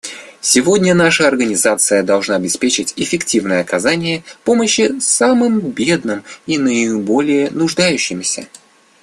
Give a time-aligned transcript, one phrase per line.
[0.41, 8.47] Сегодня наша Организация должна обеспечить эффективное оказание помощи самым бедным и наиболее нуждающимся.